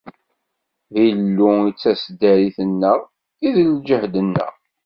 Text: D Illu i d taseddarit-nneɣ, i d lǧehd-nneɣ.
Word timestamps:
D 0.93 0.95
Illu 1.07 1.49
i 1.67 1.71
d 1.71 1.77
taseddarit-nneɣ, 1.81 2.99
i 3.45 3.47
d 3.55 3.57
lǧehd-nneɣ. 3.73 4.53